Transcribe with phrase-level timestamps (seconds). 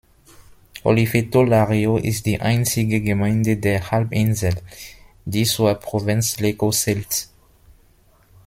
[0.83, 4.55] Oliveto Lario ist die einzige Gemeinde der Halbinsel,
[5.25, 7.27] die zur Provinz Lecco zählt.